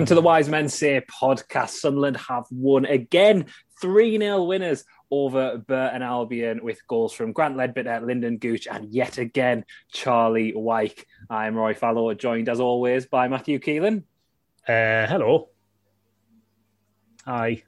[0.00, 1.72] Welcome to the Wise Men Say podcast.
[1.72, 3.44] Sunderland have won again,
[3.82, 9.18] 3 0 winners over Burton Albion with goals from Grant Leadbitter, Lynden Gooch, and yet
[9.18, 11.06] again, Charlie Wyke.
[11.28, 14.04] I'm Rory Fallow, joined as always by Matthew Keeling.
[14.66, 15.50] Uh, hello.
[17.26, 17.62] Hi.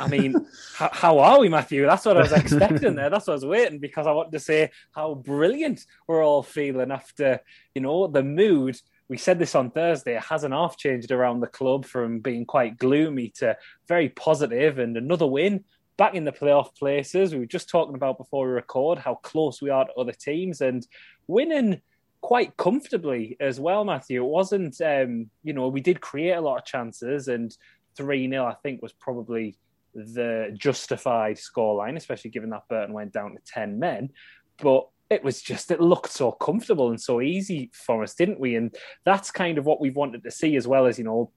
[0.00, 0.34] I mean,
[0.74, 1.84] how, how, are we, Matthew?
[1.84, 3.10] That's what I was expecting there.
[3.10, 6.90] That's what I was waiting because I wanted to say how brilliant we're all feeling
[6.90, 7.40] after,
[7.74, 11.46] you know, the mood we said this on Thursday, it hasn't half changed around the
[11.46, 15.64] club from being quite gloomy to very positive and another win
[15.96, 17.32] back in the playoff places.
[17.32, 20.60] We were just talking about before we record how close we are to other teams
[20.60, 20.86] and
[21.26, 21.80] winning
[22.20, 24.24] quite comfortably as well, Matthew.
[24.24, 27.54] It wasn't, um, you know, we did create a lot of chances and
[27.96, 29.56] 3 0, I think, was probably
[29.94, 34.10] the justified scoreline, especially given that Burton went down to 10 men.
[34.58, 38.56] But it was just it looked so comfortable and so easy for us, didn't we?
[38.56, 41.30] And that's kind of what we've wanted to see, as well as you know,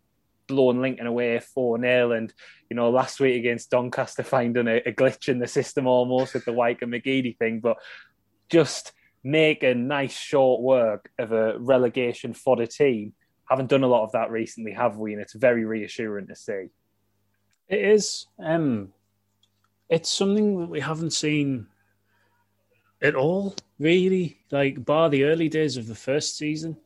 [0.47, 2.34] blowing Lincoln away four 0 and
[2.69, 6.46] you know last week against Doncaster finding a, a, glitch in the system almost with
[6.46, 7.78] the Wyke and McGeady thing, but
[8.50, 8.94] just
[9.24, 13.13] make a nice short work of a relegation the team.
[13.50, 15.13] Haven't done a lot of that recently, have we?
[15.13, 16.68] And it's very reassuring to see.
[17.69, 18.28] It is.
[18.40, 18.90] Um,
[19.90, 21.68] it's something that we haven't seen
[23.02, 24.40] at all, really.
[24.52, 26.78] Like bar the early days of the first season,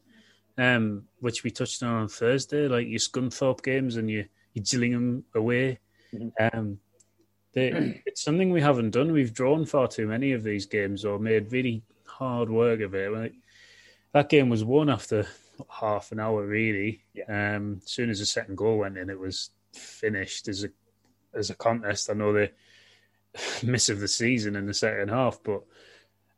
[0.58, 5.24] um, which we touched on on Thursday, like your Scunthorpe games and your your Gillingham
[5.36, 5.80] away.
[6.14, 6.58] Mm-hmm.
[6.58, 6.80] Um,
[7.54, 9.12] they, it's something we haven't done.
[9.12, 13.12] We've drawn far too many of these games or made really hard work of it.
[13.12, 13.34] Like,
[14.14, 15.26] that game was won after
[15.70, 17.04] half an hour, really.
[17.14, 17.56] Yeah.
[17.56, 20.70] Um, as soon as the second goal went in, it was finished as a
[21.34, 22.10] as a contest.
[22.10, 22.52] I know the
[23.64, 25.64] miss of the season in the second half, but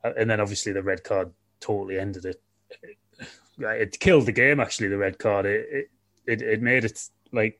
[0.03, 2.41] and then obviously the red card totally ended it.
[3.58, 4.59] It killed the game.
[4.59, 5.90] Actually, the red card it
[6.25, 7.00] it it made it
[7.31, 7.59] like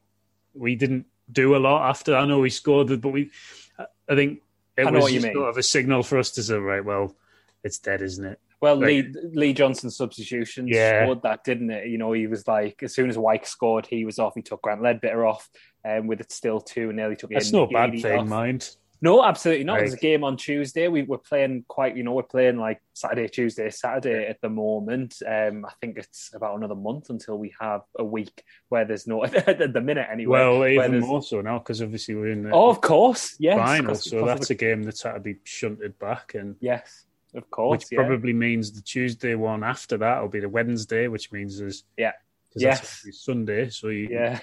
[0.54, 2.16] we didn't do a lot after.
[2.16, 3.31] I know we scored, but we
[3.80, 4.42] I think
[4.78, 7.16] it I was sort of a signal for us to say, right, well,
[7.64, 8.40] it's dead, isn't it?
[8.60, 11.04] Well, like, Lee Lee Johnson's substitution yeah.
[11.04, 11.88] scored that, didn't it?
[11.88, 14.34] You know, he was like, as soon as Wyke scored, he was off.
[14.36, 15.50] He took Grant Leadbitter off,
[15.84, 17.31] and um, with it still two and nearly took.
[17.31, 17.40] It in.
[17.40, 18.28] That's no bad thing, off.
[18.28, 18.75] mind.
[19.03, 19.74] No, absolutely not.
[19.74, 20.88] Like, There's a game on Tuesday.
[20.88, 25.22] We, are playing quite, you know, we're playing like Saturday, Tuesday, Saturday at the moment.
[25.28, 29.25] Um, I think it's about another month until we have a week where there's no,
[29.25, 30.40] at the minute anyway.
[30.40, 33.94] Well, even more so now because obviously we're in the oh, of course, yes, final.
[33.96, 37.03] So that's a game that's had to be shunted back, and yes,
[37.36, 38.06] of course, which yeah.
[38.06, 42.13] probably means the Tuesday one after that will be the Wednesday, which means there's yeah,
[42.56, 43.69] yes, Sunday.
[43.69, 44.40] So you, yeah.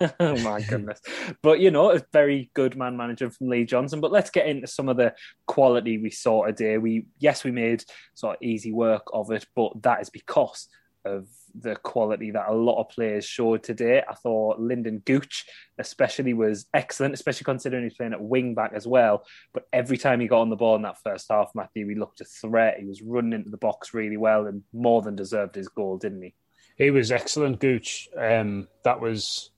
[0.20, 1.00] oh my goodness.
[1.42, 4.00] But you know, a very good man manager from Lee Johnson.
[4.00, 5.14] But let's get into some of the
[5.46, 6.78] quality we saw today.
[6.78, 10.68] We yes, we made sort of easy work of it, but that is because
[11.06, 14.02] of the quality that a lot of players showed today.
[14.06, 15.46] I thought Lynden Gooch,
[15.78, 19.24] especially, was excellent, especially considering he's playing at wing back as well.
[19.54, 22.20] But every time he got on the ball in that first half, Matthew, he looked
[22.20, 22.78] a threat.
[22.78, 26.22] He was running into the box really well and more than deserved his goal, didn't
[26.22, 26.34] he?
[26.76, 28.08] He was excellent, Gooch.
[28.18, 29.50] Um, that was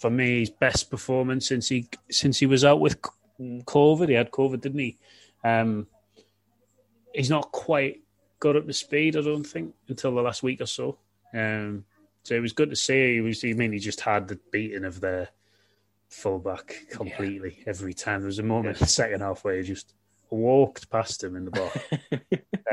[0.00, 2.96] for me his best performance since he since he was out with
[3.38, 4.08] COVID.
[4.08, 4.96] He had COVID, didn't he?
[5.44, 5.86] Um,
[7.14, 8.00] he's not quite
[8.40, 10.98] got up to speed, I don't think, until the last week or so.
[11.34, 11.84] Um,
[12.22, 13.14] so it was good to see.
[13.14, 13.42] He was.
[13.42, 15.28] He just had the beating of the
[16.08, 17.64] fullback completely yeah.
[17.66, 18.20] every time.
[18.20, 19.92] There was a moment in the second half where he just
[20.30, 21.78] walked past him in the box.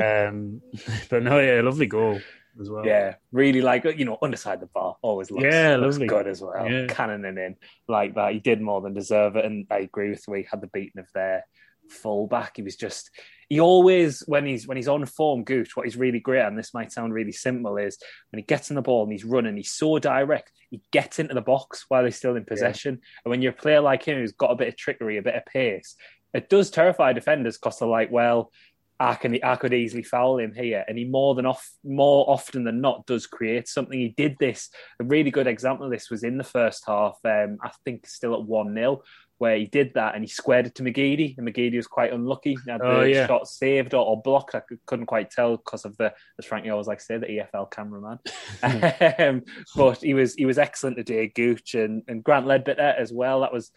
[0.02, 0.62] um,
[1.10, 2.20] but no, yeah, lovely goal
[2.60, 2.84] as well.
[2.84, 6.68] Yeah, really like you know underside the bar always looks yeah looks good as well.
[6.68, 6.86] Yeah.
[6.86, 7.56] Cannoning in
[7.88, 10.60] like that, he did more than deserve it, and I agree with way he had
[10.60, 11.44] the beating of their
[11.88, 12.56] fullback.
[12.56, 13.10] He was just
[13.48, 16.74] he always when he's when he's on form, Gooch, what he's really great and this
[16.74, 17.98] might sound really simple, is
[18.30, 21.34] when he gets in the ball and he's running, he's so direct, he gets into
[21.34, 22.94] the box while he's still in possession.
[23.00, 23.20] Yeah.
[23.24, 25.34] And when you're a player like him who's got a bit of trickery, a bit
[25.34, 25.96] of pace,
[26.34, 28.52] it does terrify defenders because they're like, well,
[29.00, 32.64] I can I could easily foul him here, and he more than off more often
[32.64, 33.98] than not does create something.
[33.98, 34.70] He did this.
[35.00, 37.18] A really good example of this was in the first half.
[37.24, 39.02] Um, I think still at one 0
[39.38, 42.56] where he did that and he squared it to McGeady, and McGeady was quite unlucky.
[42.64, 43.26] He had oh, the yeah.
[43.26, 44.56] shot saved or, or, blocked.
[44.56, 47.70] I couldn't quite tell because of the, as Frankie always like to say, the EFL
[47.70, 48.18] cameraman.
[49.18, 49.44] um,
[49.76, 53.40] but he was he was excellent today, Gooch and, and Grant Leadbitter as well.
[53.40, 53.70] That was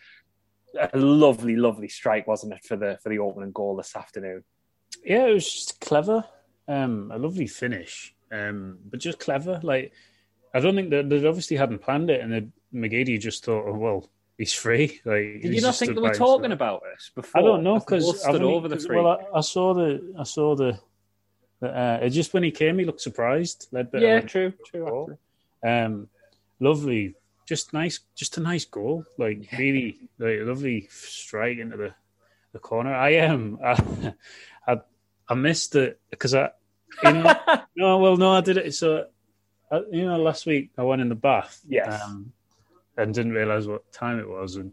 [0.79, 4.43] a lovely, lovely strike, wasn't it, for the for the opening goal this afternoon?
[5.03, 6.23] Yeah, it was just clever.
[6.67, 9.59] Um, a lovely finish, um, but just clever.
[9.63, 9.93] Like
[10.53, 13.73] I don't think that they obviously hadn't planned it, and the, McGeady just thought, oh,
[13.73, 15.01] well, he's free.
[15.05, 17.41] Like, did you not think they were talking about this before?
[17.41, 18.97] I don't know because over the free.
[18.97, 20.79] Well, I, I, saw the I saw the.
[21.61, 23.67] Uh, it just when he came, he looked surprised.
[23.71, 25.17] Leadbitter yeah, true, true.
[25.63, 26.07] Um,
[26.59, 27.15] lovely,
[27.47, 29.05] just nice, just a nice goal.
[29.17, 31.93] Like really, like lovely strike into the,
[32.53, 32.95] the corner.
[32.95, 33.59] I am.
[33.63, 34.13] Um,
[35.31, 36.49] I, I, I missed it because I,
[37.03, 37.35] you know,
[37.75, 38.73] no, well, no, I did it.
[38.73, 39.05] So,
[39.71, 41.61] uh, you know, last week I went in the bath.
[41.67, 42.01] Yes.
[42.03, 42.33] Um,
[42.97, 44.71] and didn't realize what time it was, and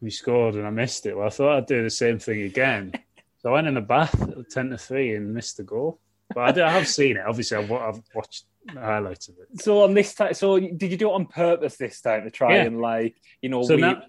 [0.00, 1.16] we scored, and I missed it.
[1.16, 2.92] Well, I thought I'd do the same thing again,
[3.38, 5.98] so I went in the bath at ten to three and missed the goal.
[6.34, 7.24] But I, did, I have seen it.
[7.26, 9.60] Obviously, I've, I've watched highlights of it.
[9.60, 12.56] So on this time, so did you do it on purpose this time to try
[12.56, 12.62] yeah.
[12.64, 13.62] and like you know?
[13.62, 13.82] So we...
[13.82, 14.02] now,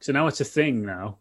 [0.00, 1.18] so now it's a thing now.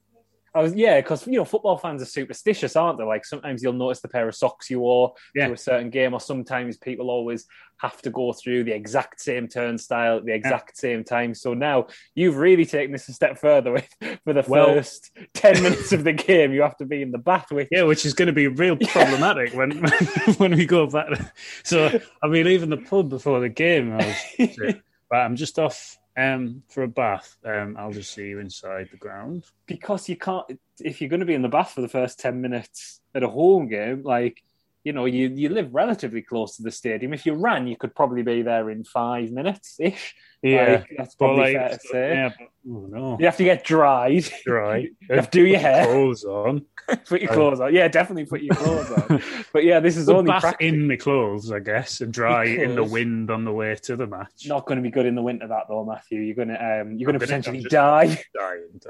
[0.56, 3.04] I was yeah, because you know football fans are superstitious, aren't they?
[3.04, 5.48] Like sometimes you'll notice the pair of socks you wore yeah.
[5.48, 7.48] to a certain game, or sometimes people always
[7.78, 10.82] have to go through the exact same turnstile at the exact yeah.
[10.82, 11.34] same time.
[11.34, 13.72] So now you've really taken this a step further.
[13.72, 13.90] With,
[14.24, 17.18] for the well, first ten minutes of the game, you have to be in the
[17.18, 17.52] bath.
[17.52, 19.72] Which yeah, which is going to be real problematic when
[20.38, 21.34] when we go back.
[21.64, 24.58] So I mean, even the pub before the game, I was,
[25.10, 28.98] but I'm just off um, for a bath, um, I'll just see you inside the
[28.98, 29.46] ground.
[29.66, 30.46] Because you can't,
[30.80, 33.30] if you're going to be in the bath for the first 10 minutes at a
[33.30, 34.44] home game, like,
[34.84, 37.14] you know, you, you live relatively close to the stadium.
[37.14, 40.16] If you ran, you could probably be there in five minutes ish.
[40.44, 42.10] Yeah, like, that's probably like, fair to say.
[42.16, 43.18] Yeah, but, oh no.
[43.18, 44.30] You have to get dried.
[44.44, 44.78] Dry.
[44.78, 45.86] you have to do your hair.
[45.86, 46.66] Clothes on.
[47.06, 47.74] put your clothes on.
[47.74, 49.24] Yeah, definitely put your clothes on.
[49.54, 52.84] But yeah, this is only bath in the clothes, I guess, and dry in the
[52.84, 54.46] wind on the way to the match.
[54.46, 56.20] Not going to be good in the winter, that though, Matthew.
[56.20, 58.22] You're going to um, you're going to potentially die.
[58.38, 58.82] Dying.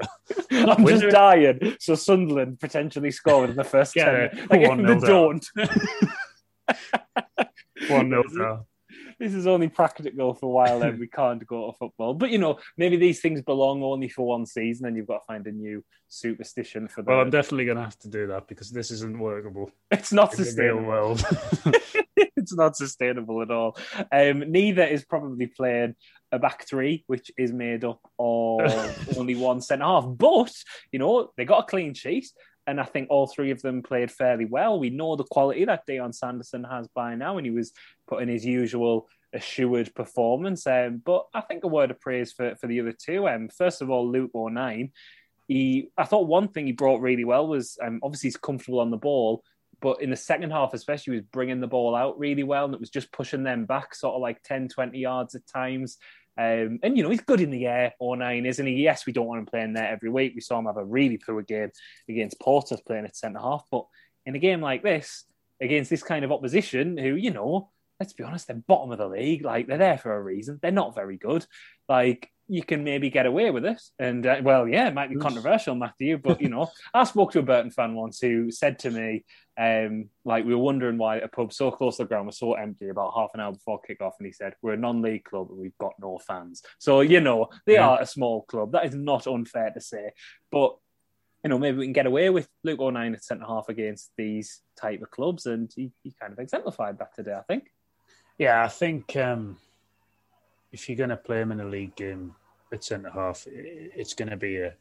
[0.50, 1.76] I'm just dying.
[1.78, 4.46] So Sunderland potentially scored in the first yeah, ten.
[4.50, 5.46] Like, they don't.
[7.88, 8.22] One nil
[9.18, 12.14] this is only practical for a while then we can't go to football.
[12.14, 15.26] But you know, maybe these things belong only for one season and you've got to
[15.26, 17.10] find a new superstition for that.
[17.10, 19.70] Well, I'm definitely gonna have to do that because this isn't workable.
[19.90, 20.86] It's not sustainable.
[20.86, 21.24] world.
[22.16, 23.76] it's not sustainable at all.
[24.12, 25.94] Um, neither is probably playing
[26.32, 30.04] a back three, which is made up of only one centre half.
[30.06, 30.52] But
[30.92, 32.26] you know, they got a clean sheet
[32.66, 34.78] and I think all three of them played fairly well.
[34.78, 37.72] We know the quality that Dion Sanderson has by now, and he was
[38.06, 40.66] putting his usual assured performance.
[40.66, 43.28] Um, but I think a word of praise for, for the other two.
[43.28, 44.92] Um, first of all, Luke O'Nien.
[45.46, 48.90] He, I thought one thing he brought really well was um, obviously he's comfortable on
[48.90, 49.42] the ball,
[49.82, 52.72] but in the second half, especially, he was bringing the ball out really well, and
[52.72, 55.98] it was just pushing them back, sort of like 10, 20 yards at times.
[56.36, 58.74] Um, and you know he's good in the air, O'Nien, isn't he?
[58.74, 60.32] Yes, we don't want him playing there every week.
[60.34, 61.70] We saw him have a really poor game
[62.08, 63.86] against Portsmouth playing at centre half, but
[64.26, 65.24] in a game like this,
[65.60, 69.08] against this kind of opposition, who you know, let's be honest, they're bottom of the
[69.08, 69.44] league.
[69.44, 70.58] Like they're there for a reason.
[70.60, 71.46] They're not very good.
[71.88, 73.80] Like you can maybe get away with it.
[73.98, 77.38] And uh, well, yeah, it might be controversial, Matthew, but you know, I spoke to
[77.38, 79.24] a Burton fan once who said to me,
[79.58, 82.54] um, like we were wondering why a pub so close to the ground was so
[82.54, 85.58] empty about half an hour before kickoff, and he said, "We're a non-league club and
[85.58, 87.88] we've got no fans." So you know, they yeah.
[87.88, 88.72] are a small club.
[88.72, 90.10] That is not unfair to say,
[90.50, 90.76] but.
[91.42, 94.62] You know, maybe we can get away with Luke O'Nien at centre half against these
[94.80, 97.34] type of clubs, and he, he kind of exemplified that today.
[97.34, 97.64] I think.
[98.38, 99.58] Yeah, I think um,
[100.74, 102.34] if you're going to play him in a league game
[102.72, 104.74] at centre half, it's going to be a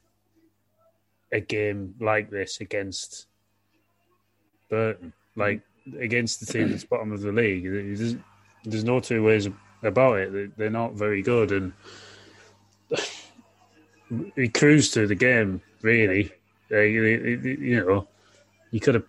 [1.32, 3.28] a game like this against
[4.70, 5.62] Burton, like
[6.00, 7.64] against the team that's bottom of the league.
[7.64, 8.16] There's,
[8.64, 9.50] there's no two ways
[9.82, 10.58] about it.
[10.58, 11.74] They're not very good, and
[14.36, 15.62] he cruised through the game.
[15.82, 16.32] Really,
[16.70, 17.02] you,
[17.60, 18.08] you know,
[18.72, 19.06] you could have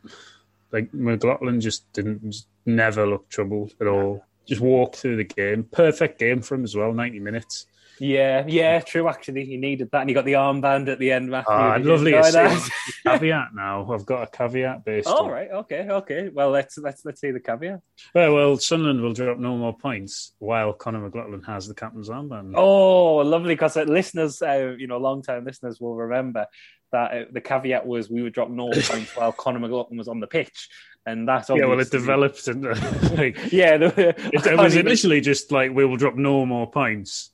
[0.71, 5.65] like McLaughlin just didn't just never look troubled at all just walk through the game.
[5.65, 7.67] Perfect game for him as well, 90 minutes.
[8.01, 9.09] Yeah, yeah, true.
[9.09, 11.31] Actually, he needed that, and he got the armband at the end.
[11.31, 12.11] Matthew, Ah, lovely
[13.07, 13.93] caveat now.
[13.93, 15.07] I've got a caveat based.
[15.07, 16.29] All on- right, okay, okay.
[16.29, 17.81] Well, let's let's let's see the caveat.
[18.13, 22.55] Well, well, Sunderland will drop no more points while Conor McLaughlin has the captain's armband.
[22.57, 23.55] Oh, lovely!
[23.55, 26.47] Because listeners, uh, you know, long-time listeners will remember
[26.91, 30.19] that uh, the caveat was we would drop no points while Conor McLaughlin was on
[30.21, 30.69] the pitch,
[31.07, 32.71] and that's yeah, well, it obviously- developed into
[33.17, 37.31] like Yeah, the, it, was initially just like we will drop no more points,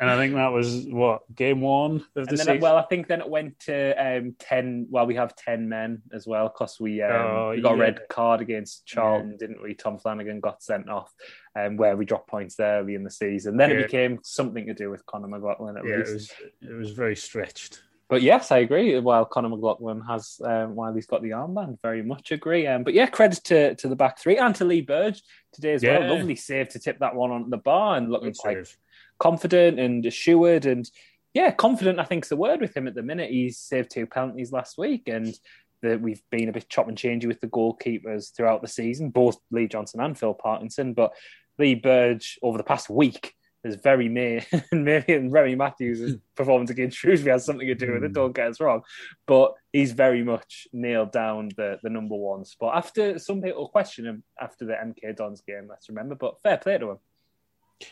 [0.00, 2.60] and I think that was what game one of the And then, season.
[2.60, 4.86] well, I think then it went to um, ten.
[4.90, 7.82] Well, we have ten men as well because we um, Oh, we got a yeah.
[7.82, 9.74] red card against Charlton, didn't we?
[9.74, 11.12] Tom Flanagan got sent off,
[11.56, 13.56] um, where we dropped points early in the season.
[13.56, 13.76] Then Yeah.
[13.78, 16.10] it became something to do with Conor McLaughlin at yeah, least.
[16.10, 16.30] it was
[16.70, 17.82] it was very stretched.
[18.08, 18.98] But yes, I agree.
[19.00, 22.66] While Conor McLaughlin has, um, while he's got the armband, very much agree.
[22.66, 25.22] Um, but yeah, credit to, to the back three and to Lee Burge
[25.52, 25.98] today as Yeah.
[25.98, 26.16] well.
[26.16, 28.76] Lovely save to tip that one on the bar and looking Good quite save.
[29.18, 30.90] confident and assured and
[31.34, 31.98] yeah, confident.
[32.00, 33.30] I think's the word with him at the minute.
[33.30, 35.34] He's saved two penalties last week, and
[35.82, 39.36] the, we've been a bit chop and changey with the goalkeepers throughout the season, both
[39.50, 40.94] Lee Johnson and Phil Parkinson.
[40.94, 41.12] But
[41.58, 43.34] Lee Burge over the past week
[43.64, 48.04] has very may maybe and Remy Matthews' performance against Shrewsbury has something to do with
[48.04, 48.12] it.
[48.12, 48.82] Don't get us wrong,
[49.26, 52.76] but he's very much nailed down the the number one spot.
[52.76, 56.14] After some people question him after the MK Dons game, let's remember.
[56.14, 56.98] But fair play to him.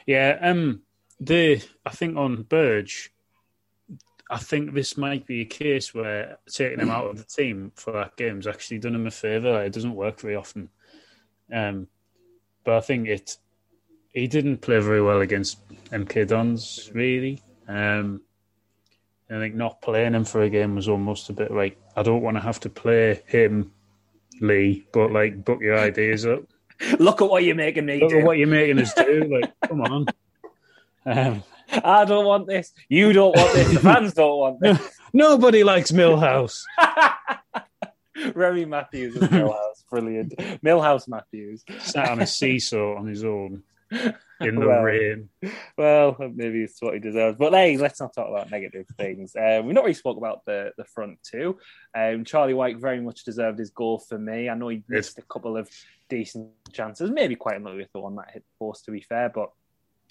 [0.07, 0.83] Yeah, um,
[1.21, 3.13] the I think on Burge,
[4.31, 7.93] I think this might be a case where taking him out of the team for
[7.93, 9.65] that game's actually done him a favour.
[9.65, 10.69] It doesn't work very often,
[11.53, 11.89] um,
[12.65, 13.37] but I think it.
[14.17, 15.59] He didn't play very well against
[15.91, 17.43] MK Dons, really.
[17.69, 18.23] Um,
[19.29, 22.23] I think not playing him for a game was almost a bit like I don't
[22.23, 23.73] want to have to play him,
[24.41, 26.45] Lee, but like book your ideas up.
[26.99, 28.21] Look at what you're making me Look do.
[28.21, 29.29] at what you're making us do.
[29.31, 30.07] Like, come on.
[31.05, 31.43] Um,
[31.85, 32.73] I don't want this.
[32.89, 33.75] You don't want this.
[33.75, 34.99] The fans don't want this.
[35.13, 36.63] Nobody likes Milhouse.
[38.35, 39.85] Remy Matthews is Milhouse.
[39.91, 40.39] Brilliant.
[40.65, 41.65] Milhouse Matthews.
[41.81, 44.83] Sat on a seesaw on his own in the Well.
[44.83, 45.28] rain.
[45.78, 47.37] Well, maybe it's what he deserves.
[47.38, 49.35] But hey, let's not talk about negative things.
[49.37, 51.59] Um, we've not really spoke about the, the front two.
[51.95, 54.49] Um, Charlie Wyke very much deserved his goal for me.
[54.49, 55.71] I know he missed a couple of
[56.09, 59.28] decent chances, maybe quite unlucky with the one that hit the post, to be fair.
[59.28, 59.50] But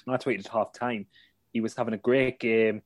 [0.07, 1.05] I tweeted half time,
[1.53, 2.81] he was having a great game,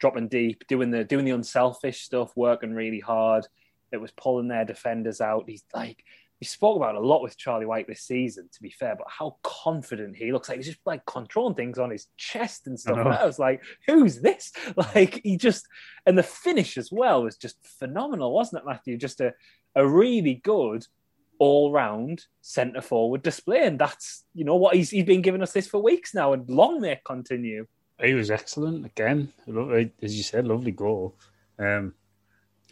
[0.00, 3.46] dropping deep, doing the doing the unselfish stuff, working really hard.
[3.92, 5.44] It was pulling their defenders out.
[5.46, 6.02] He's like
[6.44, 9.38] we spoke about a lot with Charlie Wyke this season, to be fair, but how
[9.42, 12.98] confident he looks like he's just like controlling things on his chest and stuff.
[12.98, 13.00] I.
[13.00, 14.52] And I was like, who's this?
[14.76, 15.66] Like he just
[16.04, 18.98] and the finish as well was just phenomenal, wasn't it, Matthew?
[18.98, 19.32] Just a,
[19.74, 20.86] a really good
[21.38, 23.64] all round centre forward display.
[23.66, 26.46] And that's you know what he's he's been giving us this for weeks now, and
[26.50, 27.66] long may it continue.
[28.02, 29.32] He was excellent again.
[29.48, 31.16] As you said, lovely goal.
[31.58, 31.94] Um,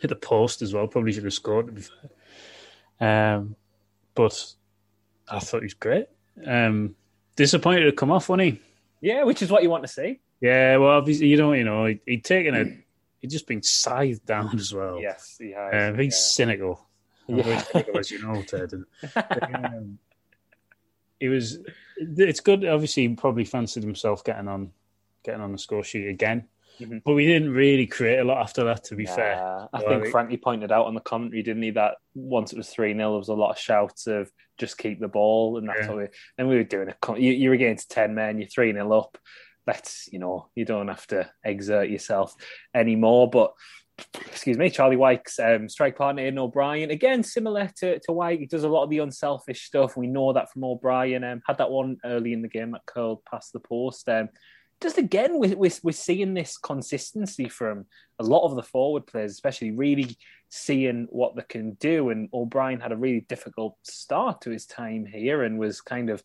[0.00, 0.86] hit the post as well.
[0.88, 1.68] Probably should have scored.
[1.68, 3.56] To be fair, um,
[4.14, 4.52] but
[5.28, 6.06] I thought he was great.
[6.46, 6.94] Um,
[7.36, 8.60] disappointed to come off, wasn't he?
[9.00, 10.20] Yeah, which is what you want to see.
[10.40, 12.64] Yeah, well, obviously, you don't, you know, he, he'd taken a,
[13.20, 15.00] he'd just been scythed down as well.
[15.00, 15.92] Yes, he has.
[15.94, 16.86] Um, he's cynical.
[17.28, 17.62] I'm Yeah.
[17.62, 18.72] cynical, as you know, Ted.
[18.72, 18.86] And,
[19.66, 19.98] um,
[21.20, 21.58] he was.
[21.96, 22.64] It's good.
[22.64, 24.72] Obviously, he probably fancied himself getting on,
[25.22, 26.48] getting on the score sheet again.
[26.80, 27.02] Mhm.
[27.04, 28.84] But we didn't really create a lot after that.
[28.84, 29.36] To be Nah, fair,
[29.72, 32.56] I Well, think it- Frankie pointed out on the commentary, didn't he, that once it
[32.56, 35.58] was 3 0, there was a lot of shouts of just keep the ball.
[35.58, 35.88] And that's Yeah.
[35.88, 36.92] what we, and we were doing.
[37.16, 39.18] You, you're against 10 men, you're 3 0 up.
[39.66, 42.34] Let's, you know, you don't have to exert yourself
[42.74, 43.30] anymore.
[43.30, 43.52] But,
[44.26, 48.46] excuse me, Charlie Wyke's um, strike partner, Aidan O'Brien, again, similar to, to Wyke, he
[48.46, 49.96] does a lot of the unselfish stuff.
[49.96, 51.22] We know that from O'Brien.
[51.22, 54.08] Um, had that one early in the game that curled past the post.
[54.08, 54.30] Um,
[54.82, 57.86] just again, we're, we're, we're seeing this consistency from
[58.18, 60.16] a lot of the forward players, especially really
[60.48, 62.10] seeing what they can do.
[62.10, 66.22] And O'Brien had a really difficult start to his time here and was kind of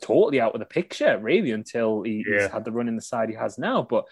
[0.00, 3.28] totally out of the picture, really, until he, he's had the run in the side
[3.28, 3.82] he has now.
[3.82, 4.04] But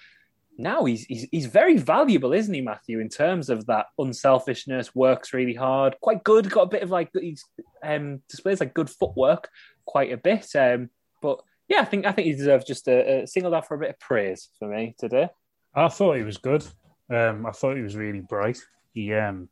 [0.58, 2.98] now he's, he's he's very valuable, isn't he, Matthew?
[2.98, 6.50] In terms of that unselfishness, works really hard, quite good.
[6.50, 7.44] Got a bit of like he's
[7.82, 9.48] um, displays like good footwork,
[9.86, 10.48] quite a bit.
[10.56, 10.90] Um,
[11.22, 13.78] but yeah, I think I think he deserves just a, a singled out for a
[13.78, 15.28] bit of praise for me today.
[15.74, 16.64] I thought he was good.
[17.10, 18.58] Um, I thought he was really bright.
[18.94, 19.48] He um,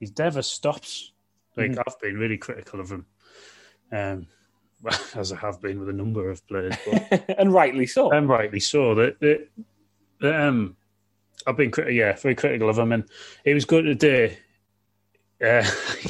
[0.00, 1.12] he never stops.
[1.56, 1.82] Like Mhm.
[1.86, 3.06] I've been really critical of him,
[3.92, 4.26] um,
[5.14, 8.10] as I have been with a number of players, but and rightly so.
[8.10, 8.94] and rightly so.
[8.94, 9.48] That, that,
[10.20, 10.76] that um,
[11.46, 13.04] I've been criti- yeah, very critical of him, and
[13.44, 14.38] it was good today.
[15.42, 15.62] Uh,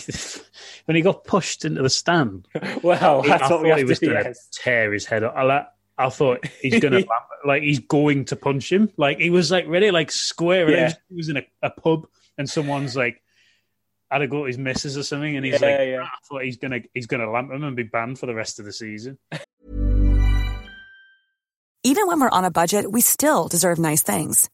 [0.89, 2.49] when he got pushed into the stand,
[2.83, 4.49] well, I that's what we thought have he was going to yes.
[4.53, 5.35] tear his head off.
[5.37, 5.67] I, like,
[5.99, 7.03] I thought he's gonna
[7.45, 8.91] like he's going to punch him.
[8.97, 10.71] Like he was like ready, like square.
[10.71, 10.95] Yeah.
[11.11, 12.07] He was in a, a pub
[12.39, 13.21] and someone's like
[14.11, 16.03] had to go to his missus or something, and he's Yeah, like, yeah.
[16.05, 18.65] I thought he's gonna he's gonna lamp him and be banned for the rest of
[18.65, 19.19] the season.
[21.85, 24.49] Even when we're on a budget, we still deserve nice things.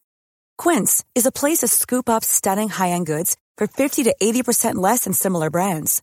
[0.58, 5.04] Quince is a place to scoop up stunning high-end goods for 50 to 80% less
[5.04, 6.02] than similar brands.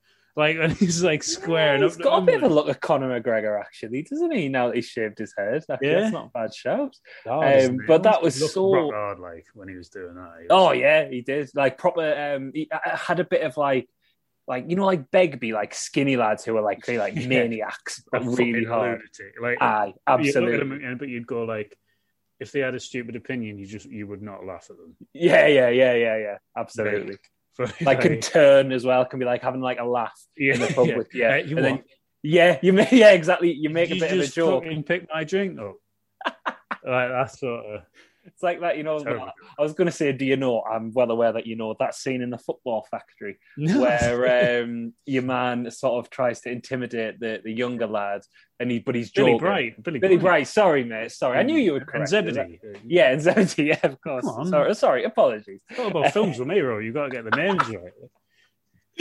[0.35, 2.01] like when he's like squaring He's up.
[2.03, 4.47] got a bit of a look at Conor McGregor, actually, doesn't he?
[4.49, 6.01] Now that he's shaved his head, Yeah.
[6.01, 6.95] that's not a bad shout.
[7.25, 10.21] Oh, Um, but that was so- hard, like when he was doing that.
[10.37, 11.49] Was- Oh yeah, he did.
[11.55, 12.35] Like proper.
[12.35, 13.89] Um, he I- I had a bit of like,
[14.47, 17.27] like you know, like Begbie, like skinny lads who are like clearly like Yeah.
[17.27, 18.99] maniacs, but really hard.
[18.99, 19.39] lunatic.
[19.41, 20.85] Like, Aye, you look at absolutely.
[20.85, 21.77] and- but you'd go like,
[22.39, 24.95] if they had a stupid opinion, you just you would not laugh at them.
[25.13, 26.37] Yeah, yeah, yeah, yeah, yeah.
[26.57, 27.17] Absolutely.
[27.81, 29.05] Like can turn as well.
[29.05, 30.97] Can be like having like a laugh yeah, in the pub yeah.
[30.97, 31.33] with yeah.
[31.33, 31.83] Uh, you and then
[32.23, 33.51] yeah, you make yeah exactly.
[33.51, 34.63] You make Did a you bit of a joke.
[34.63, 35.75] fucking pick my drink up.
[36.85, 37.81] like that sort of.
[38.23, 38.99] It's like that, you know.
[39.03, 39.31] Terrible.
[39.57, 40.61] I was going to say, do you know?
[40.61, 43.81] I'm well aware that you know that scene in the football factory No.
[43.81, 48.21] where um, your man sort of tries to intimidate the, the younger lad,
[48.59, 49.39] and he but he's Billy joking.
[49.39, 50.47] Bright, Billy, Billy Bright.
[50.47, 51.11] Sorry, mate.
[51.11, 52.11] Sorry, I knew you would and correct.
[52.11, 52.33] me.
[52.33, 52.59] Zebedee.
[52.85, 53.63] Yeah, and Zebedee.
[53.69, 54.23] Yeah, of course.
[54.25, 54.47] Come on.
[54.47, 55.03] Sorry, sorry.
[55.03, 55.61] Apologies.
[55.75, 56.77] Talk about films with me, bro.
[56.79, 57.91] You got to get the names right.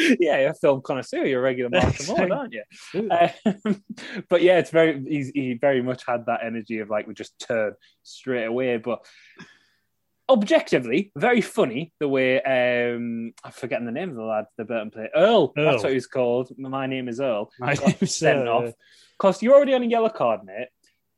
[0.20, 1.26] yeah, you're a film connoisseur.
[1.26, 1.70] You're a regular
[2.08, 2.64] Martin aren't you?
[2.94, 3.82] Um,
[4.28, 7.38] but yeah, it's very he's, he very much had that energy of like we just
[7.38, 8.76] turn straight away.
[8.78, 9.04] But
[10.28, 14.90] objectively, very funny the way um I'm forgetting the name of the lad the Burton
[14.90, 15.08] play.
[15.14, 15.72] Earl, Earl.
[15.72, 16.50] that's what he's called.
[16.58, 17.50] My name is Earl.
[17.58, 18.74] My name's, sent uh, off.
[19.18, 20.68] Cause you're already on a yellow card, mate.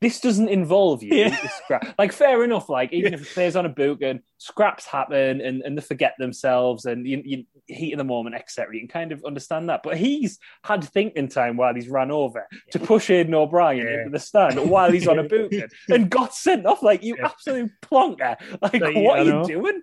[0.02, 1.14] This doesn't involve you.
[1.14, 1.48] Yeah.
[1.62, 1.94] Scrap.
[1.96, 2.68] Like fair enough.
[2.68, 6.14] Like even if it plays on a boot and scraps happen and, and they forget
[6.18, 8.74] themselves and you, you heat of the moment, etc.
[8.74, 9.82] You can kind of understand that.
[9.84, 13.98] But he's had thinking time while he's ran over to push Aidan O'Brien Yeah.
[14.00, 15.54] into the stand while he's on a boot
[15.88, 16.82] and got sent off.
[16.82, 17.26] Like you Yeah.
[17.26, 18.36] absolute plonker.
[18.60, 19.82] Like Like, what are you doing?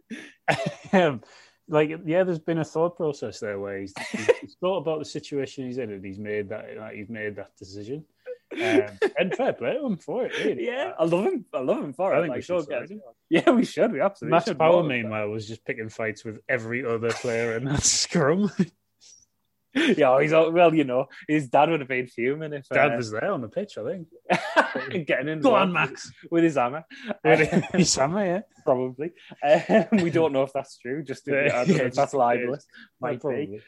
[0.94, 1.22] um,
[1.70, 5.06] like yeah, there's been a thought process there where he's, he's, he's thought about the
[5.06, 8.04] situation he's in and he's made that like, he's made that decision.
[8.52, 10.34] Um, and fair play to him for it.
[10.44, 10.66] Really.
[10.66, 11.46] Yeah, I love him.
[11.54, 12.22] I love him for I it.
[12.24, 13.02] think we Like, should get- him.
[13.30, 13.92] Yeah, we should.
[13.92, 14.58] We absolutely Matt should.
[14.58, 18.50] Power, meanwhile, was just picking fights with every other player in that scrum.
[19.76, 22.98] Yeah, he's all, well, you know, his dad would have been fuming if Dad uh,
[22.98, 25.06] was there on the pitch, I think.
[25.08, 25.42] getting in.
[25.42, 26.12] Go on, Max.
[26.32, 26.86] with his hammer.
[27.76, 28.40] He's Sammy, yeah.
[28.66, 29.12] probably.
[29.44, 31.04] Um, we don't know if that's true.
[31.04, 32.66] Just to, Yeah, I yeah, if that's just in libelous.
[33.00, 33.62] Might be.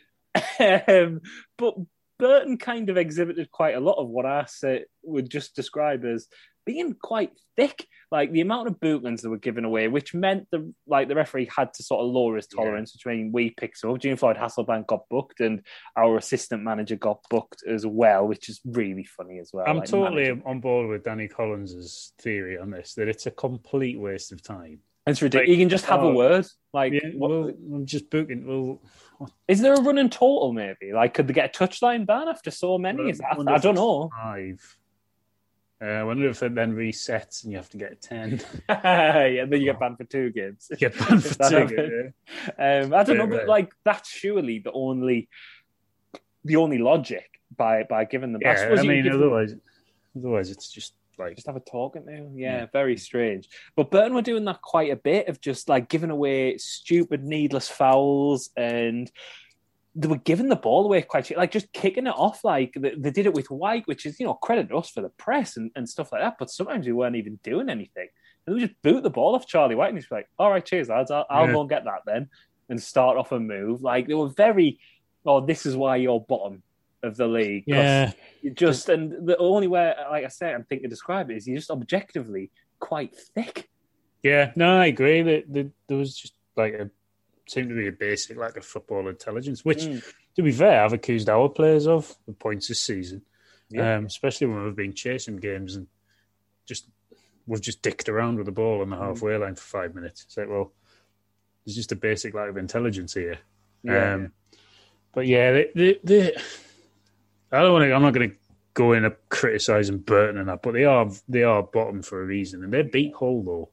[0.59, 1.21] Um,
[1.55, 1.75] but
[2.21, 6.27] Burton kind of exhibited quite a lot of what I say, would just describe as
[6.65, 7.88] being quite thick.
[8.12, 11.49] Like the amount of bootlands that were given away, which meant the like the referee
[11.57, 12.57] had to sort of lower his Yeah.
[12.63, 13.99] tolerance, which means we picked some up.
[13.99, 18.60] Jimmy Floyd Hasselbaink got booked, and our assistant manager got booked as well, which is
[18.65, 19.65] really funny as well.
[19.67, 23.31] I'm Like, totally managing- on board with Danny Collins' theory on this that it's a
[23.31, 24.81] complete waste of time.
[25.07, 25.47] It's ridiculous.
[25.47, 26.45] like, you can just have a oh, word.
[26.73, 28.45] Like, Yeah, what- well, I'm just booking.
[28.45, 28.81] Well,
[29.47, 30.53] is there a running total?
[30.53, 33.09] Maybe like, could they get a touchline ban after so many?
[33.09, 34.09] Is that, wonder I don't know.
[34.09, 34.77] Five.
[35.81, 38.39] Uh, I wonder if it then resets and you have to get a ten.
[38.69, 40.67] yeah, then you get banned for two games.
[40.69, 41.55] You get banned for two.
[41.55, 42.13] happened.
[42.59, 43.47] Um, I don't know, but right.
[43.47, 45.27] like that's surely the only,
[46.45, 48.41] the only logic by by giving them.
[48.43, 49.55] Yeah, suppose I mean, give them- otherwise,
[50.15, 52.30] otherwise it's just like just have a talk at now.
[52.34, 52.65] Yeah, Yeah.
[52.74, 53.47] very strange.
[53.76, 57.67] But Burton were doing that quite a bit of just like giving away stupid, needless
[57.69, 59.12] fouls, and
[59.93, 62.43] they were giving the ball away quite like just kicking it off.
[62.43, 65.02] Like they, they did it with Wyke, which is you know credit to us for
[65.02, 66.36] the press and, and stuff like that.
[66.39, 68.08] But sometimes we weren't even doing anything.
[68.47, 70.89] And we just boot the ball off Charlie Wyke, and he's like, "All right, cheers,
[70.89, 71.12] lads.
[71.12, 71.54] I'll, I'll Yeah.
[71.54, 72.30] go and get that then,"
[72.69, 73.82] and start off a move.
[73.82, 74.80] Like they were very.
[75.26, 76.63] Oh, this is why you're bottom
[77.03, 77.63] of the league.
[77.67, 78.11] yeah,
[78.53, 81.57] just and the only way, like I said, I'm thinking to describe it is you're
[81.57, 83.69] just objectively quite thick.
[84.23, 85.21] Yeah, no, I agree.
[85.23, 86.89] That there was just like a
[87.47, 90.03] seemed to be a basic lack of football intelligence, which, mm.
[90.35, 93.23] to be fair, I've accused our players of the points this season,
[93.69, 93.95] yeah.
[93.95, 95.87] um, especially when we've been chasing games and
[96.65, 96.87] just
[97.47, 99.01] we've just dicked around with the ball on the mm.
[99.01, 100.23] halfway line for five minutes.
[100.23, 100.71] It's like, well,
[101.65, 103.39] there's just a basic lack of intelligence here.
[103.83, 104.13] Yeah.
[104.13, 104.31] Um,
[105.13, 106.35] but yeah, they, they, they,
[107.51, 107.93] I don't want to.
[107.93, 108.37] I'm not going to
[108.73, 112.25] go in and criticizing Burton and that, but they are they are bottom for a
[112.25, 113.69] reason, and they beat Hull though.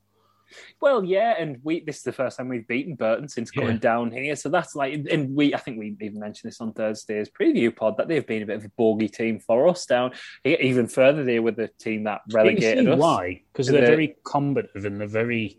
[0.80, 3.62] Well, yeah, and we this is the first time we've beaten Burton since yeah.
[3.62, 6.72] going down here, so that's like, and we I think we even mentioned this on
[6.72, 10.12] Thursday's preview pod that they've been a bit of a bogey team for us down
[10.44, 12.98] even further there with the team that relegated us.
[12.98, 13.42] Why?
[13.52, 15.58] Because they're the, very combative and they're very.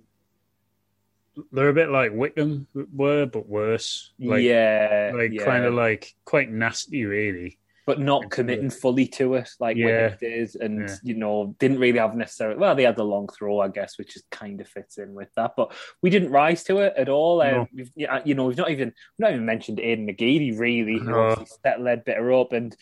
[1.53, 4.11] They're a bit like Wycombe were, but worse.
[4.19, 5.45] Like, yeah, like yeah.
[5.45, 10.09] kind of like quite nasty, really but not committing fully to it like yeah.
[10.09, 10.95] it is, and yeah.
[11.01, 12.59] you know didn't really have necessarily.
[12.59, 15.33] Well, they had the long throw, I guess, which just kind of fits in with
[15.33, 15.53] that.
[15.57, 15.73] But
[16.03, 17.39] we didn't rise to it at all.
[17.39, 17.61] No.
[17.61, 21.09] Um, we've, you know, we've not even we've not even mentioned Aiden McGeady really, who
[21.09, 21.43] no.
[21.63, 22.53] set Leadbitter up.
[22.53, 22.77] And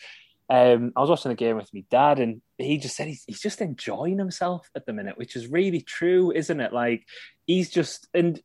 [0.50, 3.40] um, I was watching the game with my dad, and he just said he's, he's
[3.40, 6.74] just enjoying himself at the minute, which is really true, isn't it?
[6.74, 7.06] Like
[7.46, 8.38] he's just and.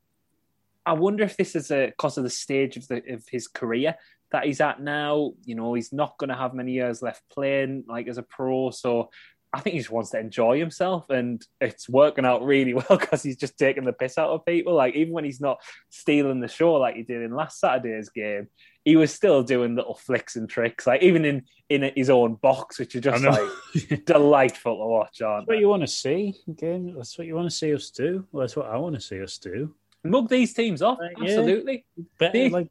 [0.86, 3.96] I wonder if this is a cause of the stage of the of his career
[4.34, 5.32] that he's at now.
[5.46, 8.72] You know, he's not going to have many years left playing like as a pro.
[8.72, 9.10] So
[9.54, 13.22] I think he just wants to enjoy himself, and it's working out really well because
[13.22, 14.74] he's just taking the piss out of people.
[14.74, 18.48] Like even when he's not stealing the show like he did in last Saturday's game,
[18.84, 22.80] he was still doing little flicks and tricks, like even in in his own box,
[22.80, 25.22] which are just like delightful to watch.
[25.22, 26.96] Aren't that's what you want to see, game.
[26.96, 28.26] That's what you want to see us do.
[28.32, 29.76] Well, that's what I want to see us do.
[30.04, 31.86] Mug these teams off, absolutely.
[32.18, 32.70] Better, they, like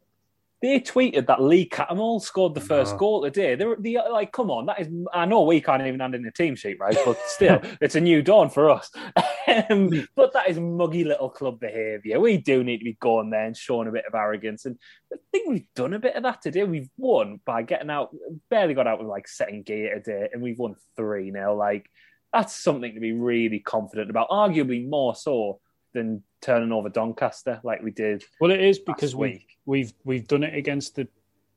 [0.63, 2.97] they tweeted that Lee Cattermole scored the first no.
[2.97, 3.55] goal today.
[3.55, 4.87] They're, they like, come on, that is.
[5.13, 6.97] I know we can't even hand in the team sheet, right?
[7.03, 8.89] But still, it's a new dawn for us.
[9.69, 12.17] um, but that is muggy little club behaviour.
[12.21, 14.65] We do need to be going there and showing a bit of arrogance.
[14.65, 14.79] And
[15.11, 16.63] I think we've done a bit of that today.
[16.63, 18.15] We've won by getting out,
[18.49, 21.57] barely got out with like setting gear today, and we've won 3 0.
[21.57, 21.89] Like,
[22.31, 25.59] that's something to be really confident about, arguably more so
[25.93, 28.23] than turning over Doncaster like we did.
[28.41, 31.07] Well, it is because we we've we've done it against the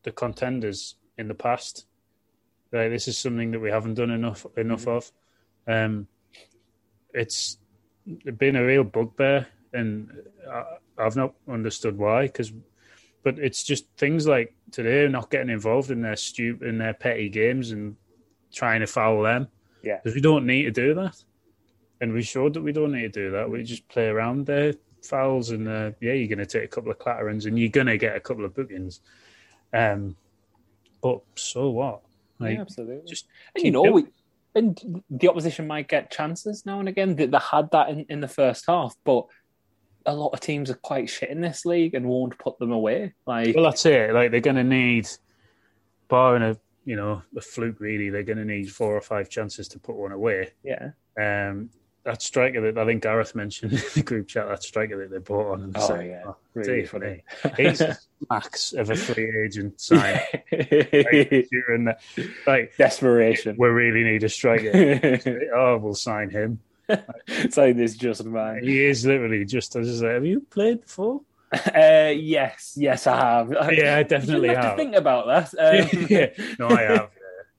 [0.04, 1.86] the contenders in the past.
[2.72, 4.90] Like, this is something that we haven't done enough enough mm-hmm.
[4.90, 5.12] of.
[5.66, 6.06] Um,
[7.12, 7.58] it's
[8.38, 10.10] been a real bugbear, and
[10.48, 10.64] I,
[10.98, 12.26] I've not understood why.
[12.26, 12.52] Because,
[13.22, 17.28] but it's just things like today not getting involved in their stupid in their petty
[17.28, 17.96] games and
[18.52, 19.48] trying to foul them.
[19.82, 21.22] Yeah, because we don't need to do that
[22.00, 23.50] and we showed that we don't need to do that.
[23.50, 26.90] We just play around there, fouls, and uh, yeah, you're going to take a couple
[26.90, 29.00] of clatterings and you're going to get a couple of bookings.
[29.72, 30.16] Um,
[31.02, 32.02] but so what?
[32.38, 33.08] Like, yeah, absolutely.
[33.08, 34.06] Just and you know, we,
[34.54, 37.16] and the opposition might get chances now and again.
[37.16, 39.26] They, they had that in, in the first half, but
[40.04, 43.14] a lot of teams are quite shit in this league and won't put them away.
[43.26, 44.12] Like, well, that's it.
[44.12, 45.08] Like they're going to need,
[46.08, 49.68] barring a you know a fluke, really, they're going to need four or five chances
[49.68, 50.52] to put one away.
[50.62, 50.90] Yeah.
[51.18, 51.70] Um,
[52.06, 55.18] that striker that I think Gareth mentioned in the group chat, that striker that they
[55.18, 55.72] bought on.
[55.74, 56.22] oh, yeah.
[56.24, 57.24] Oh, really funny.
[57.56, 57.98] He's a
[58.30, 60.20] max of a free agent sign.
[60.52, 61.98] like,
[62.46, 63.56] like, Desperation.
[63.58, 65.50] We really need a striker.
[65.54, 66.60] oh, we'll sign him.
[67.50, 68.62] Sign this just man.
[68.62, 71.22] He is literally just as have you played before?
[71.52, 73.50] Uh, yes, yes, I have.
[73.72, 74.58] Yeah, I definitely have.
[74.58, 74.76] have.
[74.76, 75.90] To think about that.
[75.90, 76.26] Um, yeah.
[76.60, 77.10] No, I have.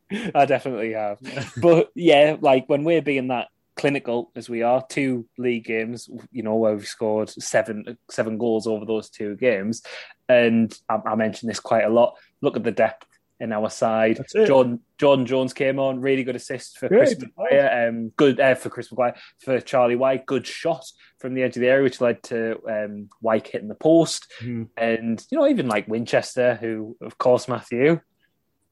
[0.09, 0.31] Yeah.
[0.33, 1.19] I definitely have.
[1.57, 6.43] But yeah, like when we're being that clinical as we are, two league games, you
[6.43, 9.83] know, where we've scored seven seven goals over those two games.
[10.27, 12.17] And I, I mentioned this quite a lot.
[12.41, 13.07] Look at the depth
[13.39, 14.19] in our side.
[14.45, 18.69] John Jordan Jones came on, really good assist for Chris Maguire, um, good uh, for
[18.69, 20.85] Chris Maguire for Charlie Wyke, good shot
[21.19, 24.67] from the edge of the area, which led to um, Wyke hitting the post, mm.
[24.75, 27.99] and you know even like Winchester, who of course Matthew.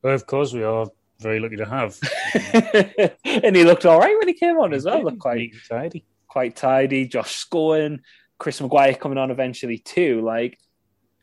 [0.02, 0.88] Well, of course we are
[1.20, 1.98] very lucky to have.
[3.26, 5.04] and he looked all right when he came on as well.
[5.04, 6.06] Looked quite tidy.
[6.28, 7.08] Quite tidy.
[7.08, 8.02] Josh scoring,
[8.38, 10.22] Chris Maguire coming on eventually too.
[10.22, 10.60] Like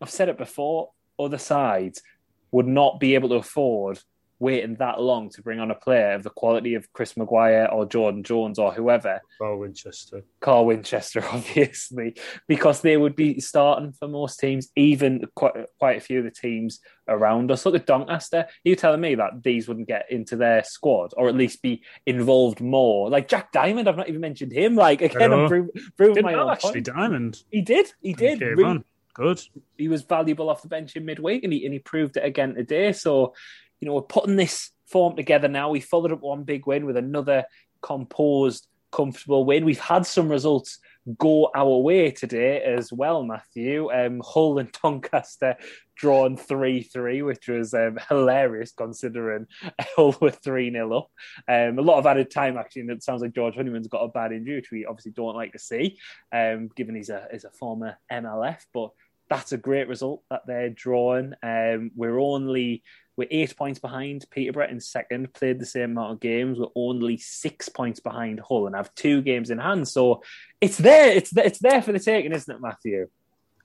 [0.00, 2.02] I've said it before, other sides
[2.50, 4.00] would not be able to afford
[4.42, 7.86] waiting that long to bring on a player of the quality of Chris Maguire or
[7.86, 9.20] Jordan Jones or whoever.
[9.38, 10.24] Carl Winchester.
[10.40, 12.16] Carl Winchester, obviously,
[12.48, 16.30] because they would be starting for most teams, even quite, quite a few of the
[16.32, 17.64] teams around us.
[17.64, 18.48] Look at Doncaster.
[18.64, 22.60] You telling me that these wouldn't get into their squad or at least be involved
[22.60, 23.08] more?
[23.08, 24.74] Like Jack Diamond, I've not even mentioned him.
[24.74, 26.86] Like again, I'm proving my own actually point.
[26.86, 27.42] Diamond.
[27.50, 27.92] He did.
[28.02, 28.40] He did.
[28.40, 28.82] Really,
[29.14, 29.40] Good.
[29.76, 32.54] He was valuable off the bench in midweek, and he and he proved it again
[32.54, 32.92] today.
[32.92, 33.34] So
[33.82, 35.68] you know, we're putting this form together now.
[35.68, 37.44] We followed up one big win with another
[37.82, 39.64] composed, comfortable win.
[39.64, 40.78] We've had some results
[41.18, 43.92] go our way today as well, Matthew.
[43.92, 45.56] Um, Hull and Doncaster
[45.96, 49.48] drawn 3 3, which was um, hilarious considering
[49.96, 51.10] Hull were 3 0 up.
[51.48, 54.08] Um, a lot of added time, actually, and it sounds like George Honeyman's got a
[54.08, 55.98] bad injury, which we obviously don't like to see,
[56.32, 58.64] um, given he's a, he's a former MLF.
[58.72, 58.92] But
[59.28, 61.32] that's a great result that they're drawing.
[61.42, 62.82] Um, we're only
[63.16, 66.58] we're eight points behind Peterborough in second, played the same amount of games.
[66.58, 69.86] We're only six points behind Hull and have two games in hand.
[69.88, 70.22] So
[70.60, 71.10] it's there.
[71.10, 73.08] It's there, it's there for the taking, isn't it, Matthew?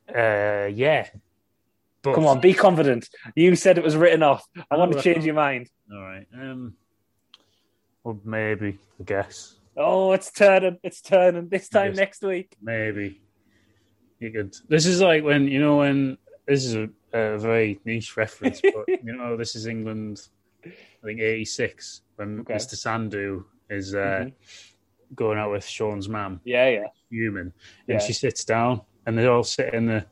[0.09, 1.07] Uh, yeah.
[2.01, 2.15] But...
[2.15, 3.09] Come on, be confident.
[3.35, 4.45] You said it was written off.
[4.69, 5.69] I want to change your mind.
[5.91, 6.27] All right.
[6.33, 6.73] Um,
[8.03, 9.55] well, maybe, I guess.
[9.75, 10.77] Oh, it's turning.
[10.83, 11.49] It's turning.
[11.49, 12.55] This time next week.
[12.61, 13.21] Maybe.
[14.19, 14.55] You could.
[14.67, 18.85] This is like when, you know, when this is a a very niche reference, but
[18.87, 20.27] you know, this is England.
[20.65, 20.69] I
[21.03, 22.55] think '86 when okay.
[22.55, 22.75] Mr.
[22.75, 24.29] Sandu is uh, mm-hmm.
[25.15, 26.41] going out with Sean's mum.
[26.43, 26.87] Yeah, yeah.
[27.09, 27.53] Human,
[27.87, 27.99] and yeah.
[27.99, 30.05] she sits down, and they all sit in the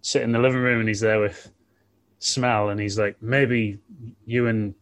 [0.00, 1.50] sit in the living room, and he's there with
[2.18, 3.78] Smell, and he's like, maybe
[4.24, 4.74] you and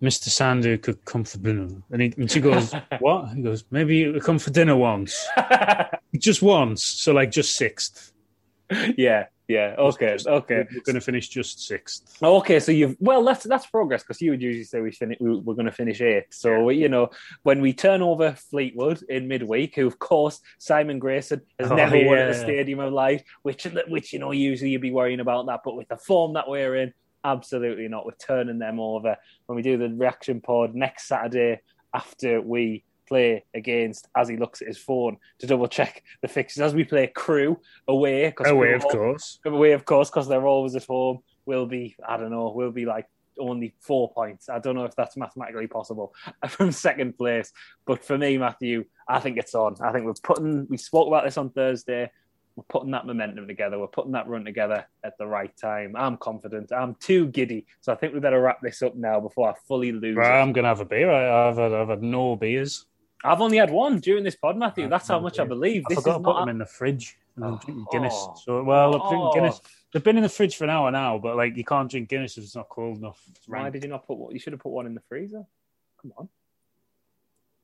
[0.00, 0.28] Mr.
[0.28, 1.68] Sandu could come for dinner.
[1.90, 3.30] And, he, and she goes, What?
[3.34, 5.26] He goes, Maybe you come for dinner once.
[6.18, 6.84] just once.
[6.84, 8.12] So, like, just sixth.
[8.96, 9.26] Yeah.
[9.46, 9.74] Yeah.
[9.78, 10.16] Okay.
[10.26, 10.66] Okay.
[10.72, 12.16] We're going to finish just sixth.
[12.22, 12.60] Okay.
[12.60, 15.18] So you've well, that's that's progress because you would usually say we finish.
[15.20, 16.32] We're going to finish eighth.
[16.32, 16.82] So yeah.
[16.82, 17.10] you know
[17.42, 21.96] when we turn over Fleetwood in midweek, who of course Simon Grayson has oh, never
[21.96, 22.06] yeah.
[22.06, 25.46] won at the Stadium of Light, which which you know usually you'd be worrying about
[25.46, 28.06] that, but with the form that we're in, absolutely not.
[28.06, 31.60] We're turning them over when we do the reaction pod next Saturday
[31.92, 36.62] after we play against as he looks at his phone to double check the fixtures
[36.62, 38.30] as we play Crewe away.
[38.32, 39.38] Cause away, of course.
[39.44, 41.20] Away, of course, because they're always at home.
[41.46, 43.06] We'll be, I don't know, we'll be like
[43.38, 44.48] only four points.
[44.48, 46.14] I don't know if that's mathematically possible
[46.48, 47.52] from second place.
[47.86, 49.76] But for me, Matthew, I think it's on.
[49.80, 52.10] I think we're putting, we spoke about this on Thursday.
[52.56, 53.78] We're putting that momentum together.
[53.78, 55.96] We're putting that run together at the right time.
[55.96, 56.70] I'm confident.
[56.72, 57.66] I'm too giddy.
[57.80, 60.16] So I think we better wrap this up now before I fully lose.
[60.16, 61.10] Well, I'm going to have a beer.
[61.10, 62.86] I've had, I've had no beers.
[63.24, 64.88] I've only had one during this pod, Matthew.
[64.88, 65.84] That's how much I believe.
[65.86, 67.16] I this forgot to put them in the fridge.
[67.36, 67.92] And I'm drinking oh.
[67.92, 68.26] Guinness.
[68.44, 69.32] So, well, I'm drinking oh.
[69.32, 69.60] Guinness.
[69.92, 72.36] They've been in the fridge for an hour now, but like you can't drink Guinness
[72.36, 73.22] if it's not cold enough.
[73.46, 74.32] Why did you not put?
[74.32, 75.44] You should have put one in the freezer.
[76.02, 76.28] Come on.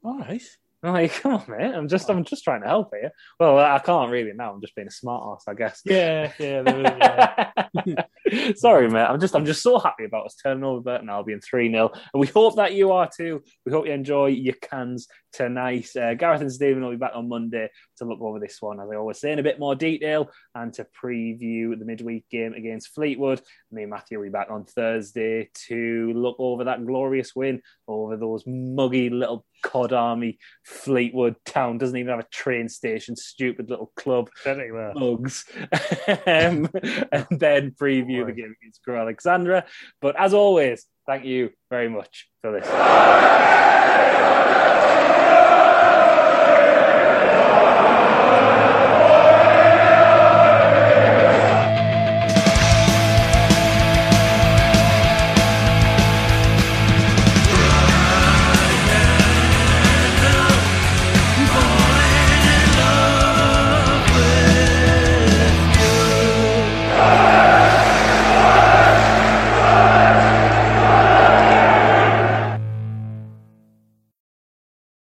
[0.02, 0.42] All right.
[0.82, 1.74] Like, come on, mate.
[1.74, 3.12] I'm just, I'm just trying to help here.
[3.38, 4.52] Well, I can't really now.
[4.52, 5.82] I'm just being a smart ass, I guess.
[5.84, 7.52] Yeah, yeah.
[7.84, 8.52] yeah.
[8.56, 9.04] Sorry, mate.
[9.04, 12.20] I'm just, I'm just so happy about us turning over Burton Albion three 0 and
[12.20, 13.42] we hope that you are too.
[13.66, 15.88] We hope you enjoy your cans tonight.
[15.96, 18.88] Uh, Gareth and Stephen will be back on Monday to look over this one, as
[18.90, 22.94] I always say, in a bit more detail and to preview the midweek game against
[22.94, 23.40] Fleetwood.
[23.70, 28.16] Me and Matthew will be back on Thursday to look over that glorious win over
[28.16, 31.78] those muggy little cod army Fleetwood town.
[31.78, 33.16] Doesn't even have a train station.
[33.16, 34.30] Stupid little club.
[34.94, 35.44] Mugs.
[36.26, 36.68] um,
[37.12, 39.64] and then preview oh, the game against Crewe Alexandra.
[40.00, 42.66] But as always, thank you very much for this.